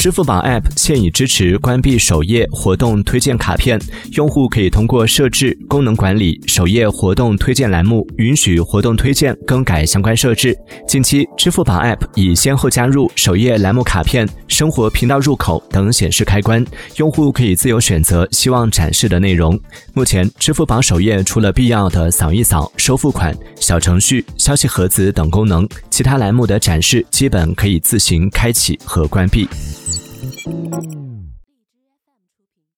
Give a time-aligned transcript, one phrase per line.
[0.00, 3.78] 支付宝 App 现已支持关闭首页活动推荐卡片，
[4.12, 10.56] 用户可以通过设置、功能管理首页活动推荐栏目，允许活动推荐更改相关设置。
[10.88, 16.64] 近期，支付宝 App 已先后加入首页栏目卡片、生活频道入口等显示开关，
[16.96, 19.60] 用户可以自由选择希望展示的内容。
[19.92, 29.46] 目前，支付宝首页除了必要的扫一扫、收付款、小程序、消息盒子等功能，其他栏目的展示基本可以自行开启和关闭。
[30.22, 31.09] Música